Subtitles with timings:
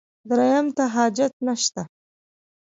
[0.29, 1.81] درېیم ته حاجت نشته.